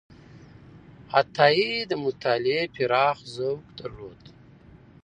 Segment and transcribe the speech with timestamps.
[1.19, 4.21] عطایي د مطالعې پراخ ذوق درلود.